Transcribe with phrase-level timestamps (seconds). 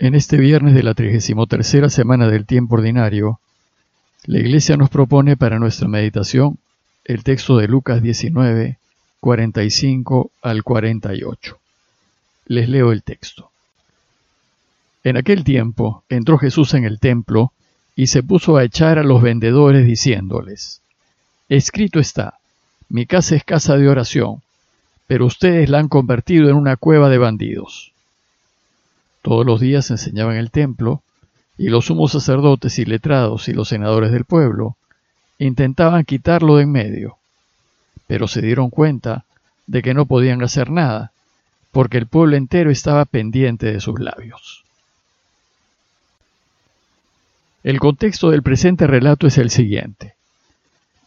[0.00, 3.40] En este viernes de la 33 semana del tiempo ordinario,
[4.26, 6.58] la Iglesia nos propone para nuestra meditación
[7.04, 8.78] el texto de Lucas 19,
[9.18, 11.58] 45 al 48.
[12.46, 13.50] Les leo el texto.
[15.02, 17.52] En aquel tiempo entró Jesús en el templo
[17.96, 20.80] y se puso a echar a los vendedores diciéndoles,
[21.48, 22.34] Escrito está,
[22.88, 24.42] mi casa es casa de oración,
[25.08, 27.92] pero ustedes la han convertido en una cueva de bandidos.
[29.22, 31.02] Todos los días enseñaba en el templo,
[31.56, 34.76] y los sumos sacerdotes y letrados y los senadores del pueblo
[35.38, 37.16] intentaban quitarlo de en medio,
[38.06, 39.24] pero se dieron cuenta
[39.66, 41.12] de que no podían hacer nada,
[41.72, 44.64] porque el pueblo entero estaba pendiente de sus labios.
[47.64, 50.14] El contexto del presente relato es el siguiente.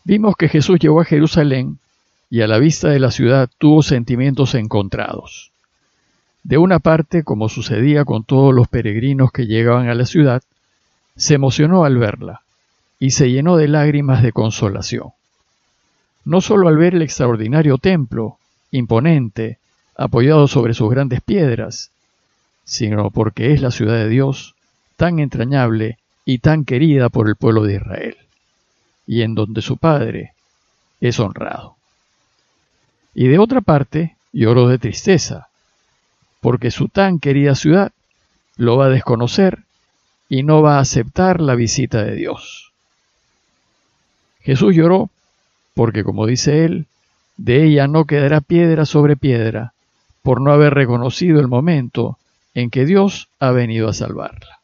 [0.03, 1.79] Vimos que Jesús llegó a Jerusalén
[2.29, 5.50] y a la vista de la ciudad tuvo sentimientos encontrados.
[6.43, 10.41] De una parte, como sucedía con todos los peregrinos que llegaban a la ciudad,
[11.15, 12.41] se emocionó al verla
[12.99, 15.09] y se llenó de lágrimas de consolación.
[16.25, 18.37] No solo al ver el extraordinario templo,
[18.71, 19.57] imponente,
[19.95, 21.91] apoyado sobre sus grandes piedras,
[22.63, 24.55] sino porque es la ciudad de Dios,
[24.97, 28.17] tan entrañable y tan querida por el pueblo de Israel,
[29.05, 30.33] y en donde su Padre
[31.01, 31.75] es honrado.
[33.13, 35.49] Y de otra parte, lloró de tristeza,
[36.41, 37.91] porque su tan querida ciudad
[38.57, 39.59] lo va a desconocer
[40.27, 42.71] y no va a aceptar la visita de Dios.
[44.41, 45.09] Jesús lloró
[45.73, 46.87] porque, como dice él,
[47.37, 49.73] de ella no quedará piedra sobre piedra
[50.21, 52.17] por no haber reconocido el momento
[52.53, 54.59] en que Dios ha venido a salvarla.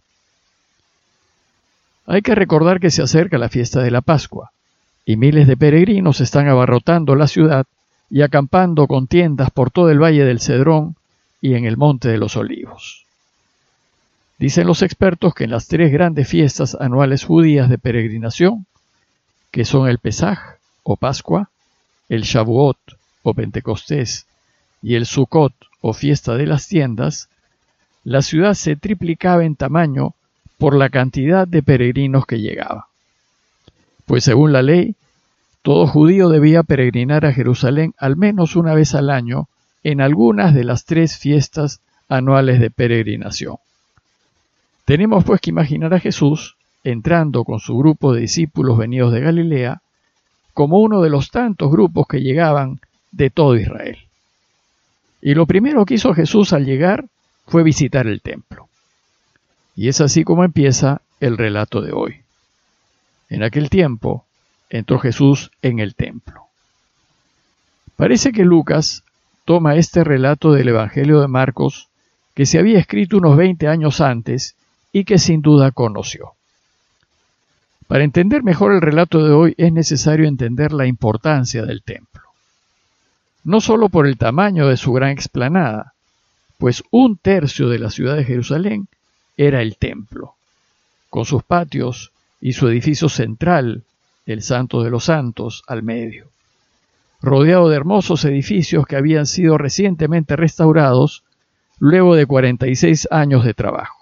[2.06, 4.52] Hay que recordar que se acerca la fiesta de la Pascua
[5.06, 7.66] y miles de peregrinos están abarrotando la ciudad
[8.10, 10.96] y acampando con tiendas por todo el valle del Cedrón
[11.42, 13.06] y en el Monte de los Olivos.
[14.38, 18.66] Dicen los expertos que en las tres grandes fiestas anuales judías de peregrinación,
[19.52, 21.50] que son el Pesaj o Pascua,
[22.10, 22.78] el Shavuot
[23.24, 24.28] o Pentecostés
[24.82, 27.30] y el Sukkot o fiesta de las tiendas,
[28.04, 30.14] la ciudad se triplicaba en tamaño
[30.58, 32.88] por la cantidad de peregrinos que llegaba.
[34.06, 34.96] Pues según la ley,
[35.62, 39.50] todo judío debía peregrinar a Jerusalén al menos una vez al año
[39.88, 43.56] en algunas de las tres fiestas anuales de peregrinación.
[44.84, 49.82] Tenemos pues que imaginar a Jesús entrando con su grupo de discípulos venidos de Galilea
[50.54, 52.82] como uno de los tantos grupos que llegaban
[53.14, 53.98] de todo Israel.
[55.22, 57.06] Y lo primero que hizo Jesús al llegar
[57.46, 58.68] fue visitar el templo.
[59.74, 62.24] Y es así como empieza el relato de hoy.
[63.30, 64.26] En aquel tiempo
[64.70, 66.42] entró Jesús en el templo.
[67.96, 69.06] Parece que Lucas
[69.48, 71.88] toma este relato del Evangelio de Marcos,
[72.36, 74.58] que se había escrito unos 20 años antes
[74.92, 76.34] y que sin duda conoció.
[77.88, 82.24] Para entender mejor el relato de hoy es necesario entender la importancia del templo.
[83.46, 85.94] No solo por el tamaño de su gran explanada,
[86.58, 88.90] pues un tercio de la ciudad de Jerusalén
[89.38, 90.36] era el templo,
[91.10, 93.84] con sus patios y su edificio central,
[94.26, 96.28] el Santo de los Santos, al medio
[97.22, 101.24] rodeado de hermosos edificios que habían sido recientemente restaurados
[101.80, 103.98] luego de 46 años de trabajo,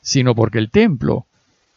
[0.00, 1.26] sino porque el templo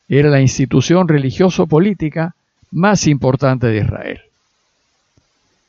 [0.07, 2.35] era la institución religioso-política
[2.71, 4.21] más importante de Israel.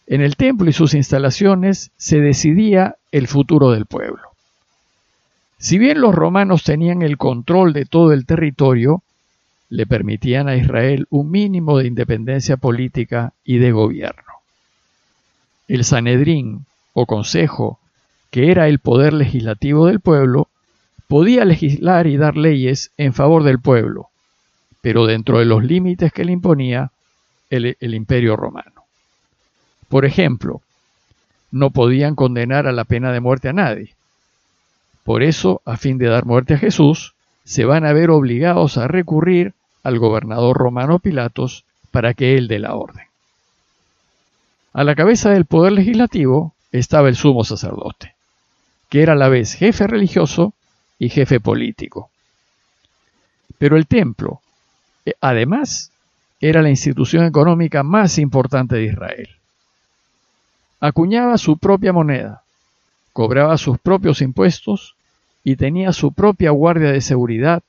[0.06, 4.22] En el templo y sus instalaciones se decidía el futuro del pueblo.
[5.58, 9.02] Si bien los romanos tenían el control de todo el territorio,
[9.68, 14.22] le permitían a Israel un mínimo de independencia política y de gobierno.
[15.68, 17.78] El Sanedrín, o Consejo,
[18.30, 20.48] que era el poder legislativo del pueblo,
[21.08, 24.08] podía legislar y dar leyes en favor del pueblo,
[24.80, 26.90] pero dentro de los límites que le imponía
[27.50, 28.84] el, el imperio romano.
[29.88, 30.60] Por ejemplo,
[31.50, 33.94] no podían condenar a la pena de muerte a nadie.
[35.04, 37.13] Por eso, a fin de dar muerte a Jesús,
[37.44, 42.58] se van a ver obligados a recurrir al gobernador romano Pilatos para que él dé
[42.58, 43.06] la orden.
[44.72, 48.14] A la cabeza del poder legislativo estaba el sumo sacerdote,
[48.88, 50.54] que era a la vez jefe religioso
[50.98, 52.10] y jefe político.
[53.58, 54.40] Pero el templo,
[55.04, 55.92] eh, además,
[56.40, 59.28] era la institución económica más importante de Israel.
[60.80, 62.42] Acuñaba su propia moneda,
[63.12, 64.96] cobraba sus propios impuestos
[65.44, 67.62] y tenía su propia guardia de seguridad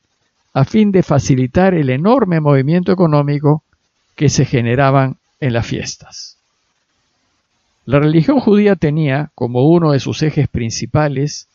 [0.54, 3.62] a fin de facilitar el enorme movimiento económico
[4.16, 6.38] que se generaban en las fiestas.
[7.86, 11.48] La religión judía tenía como uno de sus ejes principales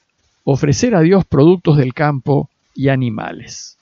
[0.44, 3.78] ofrecer a Dios productos del campo y animales.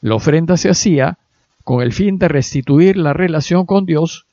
[0.00, 1.18] La ofrenda se hacía
[1.62, 4.26] con el fin de restituir la relación con Dios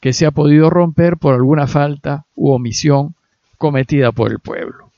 [0.00, 3.14] que se ha podido romper por alguna falta u omisión
[3.56, 4.90] cometida por el pueblo.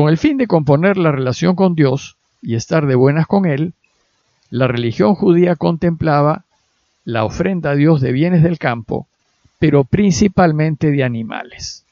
[0.00, 3.74] Con el fin de componer la relación con Dios y estar de buenas con Él,
[4.48, 6.46] la religión judía contemplaba
[7.04, 9.06] la ofrenda a Dios de bienes del campo,
[9.58, 11.84] pero principalmente de animales.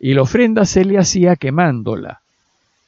[0.00, 2.22] Y la ofrenda se le hacía quemándola,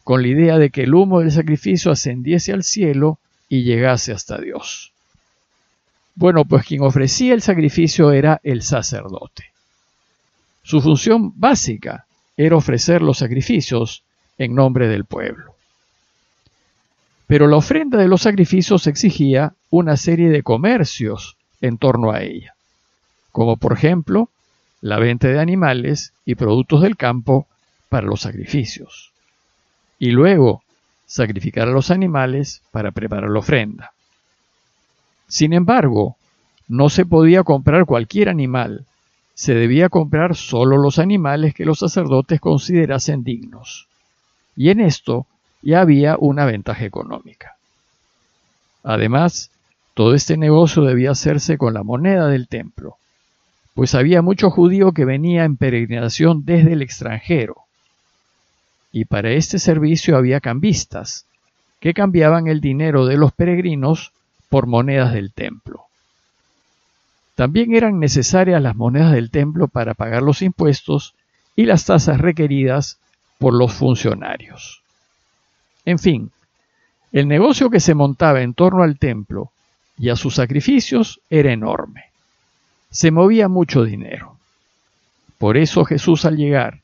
[0.02, 4.38] con la idea de que el humo del sacrificio ascendiese al cielo y llegase hasta
[4.38, 4.90] Dios.
[6.16, 9.52] Bueno, pues quien ofrecía el sacrificio era el sacerdote.
[10.64, 14.03] Su función básica era ofrecer los sacrificios
[14.38, 15.54] en nombre del pueblo.
[17.26, 22.54] Pero la ofrenda de los sacrificios exigía una serie de comercios en torno a ella,
[23.32, 24.28] como por ejemplo
[24.80, 27.46] la venta de animales y productos del campo
[27.88, 29.12] para los sacrificios,
[29.98, 30.62] y luego
[31.06, 33.92] sacrificar a los animales para preparar la ofrenda.
[35.28, 36.16] Sin embargo,
[36.68, 38.84] no se podía comprar cualquier animal,
[39.34, 43.88] se debía comprar solo los animales que los sacerdotes considerasen dignos.
[44.56, 45.26] Y en esto
[45.62, 47.56] ya había una ventaja económica.
[48.82, 49.50] Además,
[49.94, 52.96] todo este negocio debía hacerse con la moneda del templo,
[53.74, 57.56] pues había mucho judío que venía en peregrinación desde el extranjero.
[58.92, 61.26] Y para este servicio había cambistas,
[61.80, 64.12] que cambiaban el dinero de los peregrinos
[64.48, 65.84] por monedas del templo.
[67.34, 71.14] También eran necesarias las monedas del templo para pagar los impuestos
[71.56, 72.98] y las tasas requeridas
[73.38, 74.82] por los funcionarios.
[75.84, 76.30] En fin,
[77.12, 79.50] el negocio que se montaba en torno al templo
[79.98, 82.06] y a sus sacrificios era enorme.
[82.90, 84.36] Se movía mucho dinero.
[85.38, 86.80] Por eso Jesús al llegar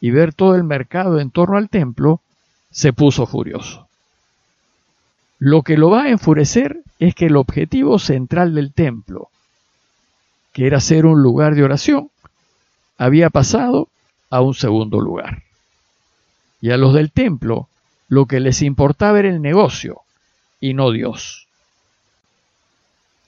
[0.00, 2.20] y ver todo el mercado en torno al templo,
[2.70, 3.88] se puso furioso.
[5.38, 9.28] Lo que lo va a enfurecer es que el objetivo central del templo,
[10.52, 12.10] que era ser un lugar de oración,
[12.96, 13.88] había pasado
[14.30, 15.42] a un segundo lugar.
[16.60, 17.68] Y a los del templo
[18.08, 20.00] lo que les importaba era el negocio
[20.60, 21.46] y no Dios.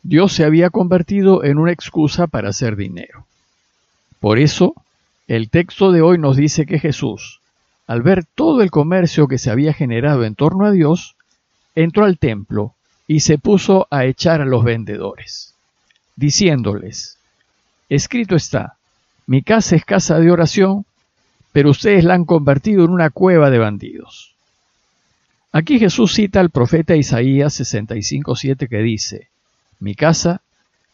[0.02, 3.26] Dios se había convertido en una excusa para hacer dinero.
[4.18, 4.74] Por eso,
[5.28, 7.40] el texto de hoy nos dice que Jesús,
[7.86, 11.16] al ver todo el comercio que se había generado en torno a Dios,
[11.74, 12.74] entró al templo
[13.06, 15.54] y se puso a echar a los vendedores,
[16.16, 17.18] diciéndoles,
[17.88, 18.76] escrito está,
[19.26, 20.84] mi casa es casa de oración,
[21.52, 24.34] pero ustedes la han convertido en una cueva de bandidos.
[25.52, 29.28] Aquí Jesús cita al profeta Isaías 65.7 que dice,
[29.80, 30.42] mi casa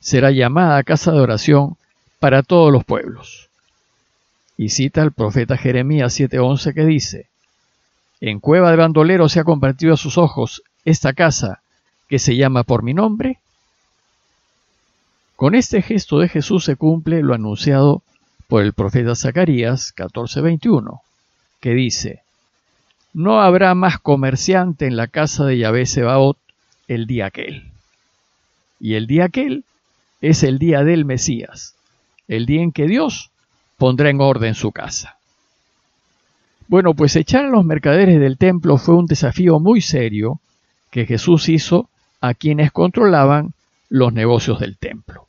[0.01, 1.77] será llamada casa de oración
[2.19, 3.51] para todos los pueblos.
[4.57, 7.27] Y cita al profeta Jeremías 7.11 que dice,
[8.21, 11.61] en cueva de bandoleros se ha convertido a sus ojos esta casa
[12.09, 13.39] que se llama por mi nombre.
[15.35, 18.03] Con este gesto de Jesús se cumple lo anunciado
[18.49, 21.01] por el profeta Zacarías 14:21,
[21.61, 22.23] que dice,
[23.13, 26.39] No habrá más comerciante en la casa de Yahvé Sebaot
[26.89, 27.71] el día aquel.
[28.79, 29.65] Y el día aquel
[30.21, 31.75] es el día del Mesías,
[32.29, 33.31] el día en que Dios
[33.77, 35.17] pondrá en orden su casa.
[36.69, 40.41] Bueno, pues echar a los mercaderes del templo fue un desafío muy serio
[40.91, 41.89] que Jesús hizo
[42.21, 43.53] a quienes controlaban
[43.89, 45.26] los negocios del templo.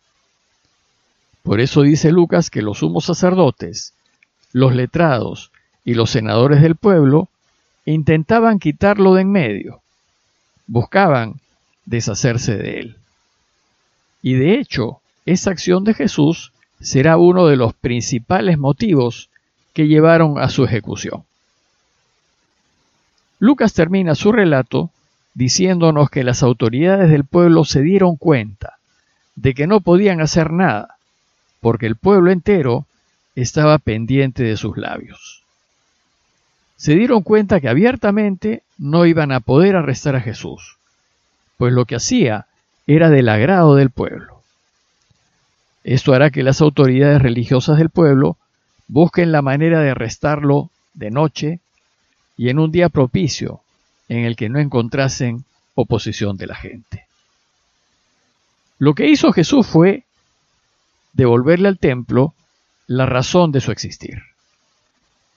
[1.48, 3.94] Por eso dice Lucas que los sumos sacerdotes,
[4.52, 5.54] los letrados
[5.86, 7.30] y los senadores del pueblo
[7.86, 9.80] intentaban quitarlo de en medio,
[10.68, 11.36] buscaban
[11.86, 12.98] deshacerse de él.
[14.22, 16.52] Y de hecho, esa acción de Jesús
[16.82, 19.30] será uno de los principales motivos
[19.72, 21.24] que llevaron a su ejecución.
[23.40, 24.90] Lucas termina su relato
[25.34, 28.80] diciéndonos que las autoridades del pueblo se dieron cuenta
[29.38, 30.97] de que no podían hacer nada,
[31.62, 32.86] porque el pueblo entero
[33.36, 35.44] estaba pendiente de sus labios.
[36.76, 40.78] Se dieron cuenta que abiertamente no iban a poder arrestar a Jesús,
[41.58, 42.46] pues lo que hacía
[42.86, 44.42] era del agrado del pueblo.
[45.84, 48.38] Esto hará que las autoridades religiosas del pueblo
[48.88, 51.60] busquen la manera de arrestarlo de noche
[52.36, 53.62] y en un día propicio
[54.10, 55.44] en el que no encontrasen
[55.76, 57.06] oposición de la gente.
[58.80, 60.04] Lo que hizo Jesús fue
[61.18, 62.34] devolverle al templo
[62.86, 64.22] la razón de su existir.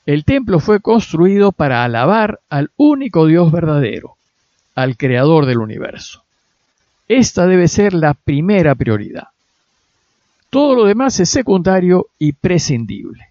[0.06, 4.16] El templo fue construido para alabar al único Dios verdadero,
[4.74, 6.22] al Creador del universo.
[7.08, 9.28] Esta debe ser la primera prioridad.
[10.50, 13.28] Todo lo demás es secundario y prescindible.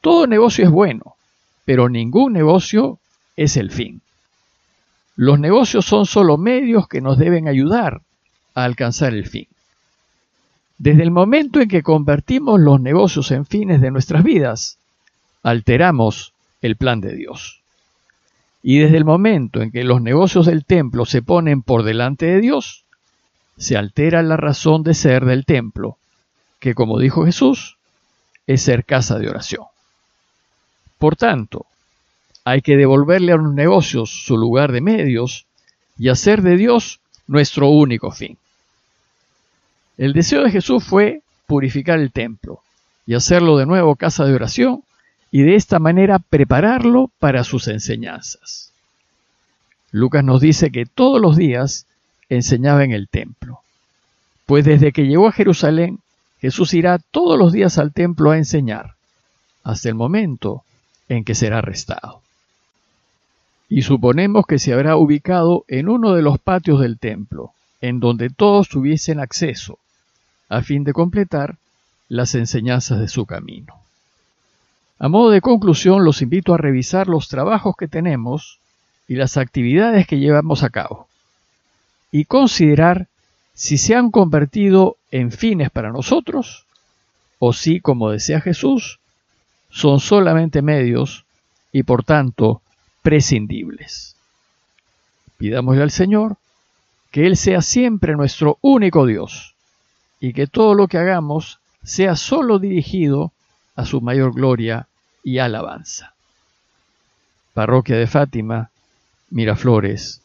[0.00, 1.14] Todo negocio es bueno,
[1.64, 2.98] pero ningún negocio
[3.36, 4.02] es el fin.
[5.16, 8.02] Los negocios son solo medios que nos deben ayudar
[8.54, 9.46] a alcanzar el fin.
[10.80, 14.78] Desde el momento en que convertimos los negocios en fines de nuestras vidas,
[15.42, 16.32] alteramos
[16.62, 17.60] el plan de Dios.
[18.62, 22.40] Y desde el momento en que los negocios del templo se ponen por delante de
[22.40, 22.86] Dios,
[23.58, 25.98] se altera la razón de ser del templo,
[26.60, 27.76] que como dijo Jesús,
[28.46, 29.66] es ser casa de oración.
[30.96, 31.66] Por tanto,
[32.42, 35.44] hay que devolverle a los negocios su lugar de medios
[35.98, 38.38] y hacer de Dios nuestro único fin.
[40.00, 42.62] El deseo de Jesús fue purificar el templo
[43.04, 44.82] y hacerlo de nuevo casa de oración
[45.30, 48.72] y de esta manera prepararlo para sus enseñanzas.
[49.90, 51.84] Lucas nos dice que todos los días
[52.30, 53.60] enseñaba en el templo,
[54.46, 55.98] pues desde que llegó a Jerusalén,
[56.40, 58.94] Jesús irá todos los días al templo a enseñar,
[59.64, 60.62] hasta el momento
[61.10, 62.22] en que será arrestado.
[63.68, 67.52] Y suponemos que se habrá ubicado en uno de los patios del templo,
[67.82, 69.78] en donde todos tuviesen acceso,
[70.50, 71.56] a fin de completar
[72.08, 73.74] las enseñanzas de su camino.
[74.98, 78.58] A modo de conclusión, los invito a revisar los trabajos que tenemos
[79.08, 81.06] y las actividades que llevamos a cabo,
[82.10, 83.06] y considerar
[83.54, 86.66] si se han convertido en fines para nosotros,
[87.38, 88.98] o si, como decía Jesús,
[89.70, 91.24] son solamente medios
[91.72, 92.60] y por tanto
[93.02, 94.16] prescindibles.
[95.38, 96.36] Pidámosle al Señor
[97.12, 99.49] que Él sea siempre nuestro único Dios
[100.20, 103.32] y que todo lo que hagamos sea solo dirigido
[103.74, 104.86] a su mayor gloria
[105.24, 106.14] y alabanza.
[107.54, 108.70] Parroquia de Fátima,
[109.30, 110.20] Miraflores,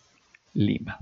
[0.54, 1.00] Lima.